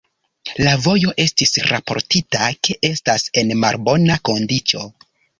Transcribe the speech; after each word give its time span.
La 0.59 0.69
vojo 0.83 1.11
estis 1.25 1.51
raportita 1.67 2.47
ke 2.67 2.75
estas 2.89 3.27
en 3.41 3.53
malbona 3.65 4.17
kondiĉo. 4.31 4.83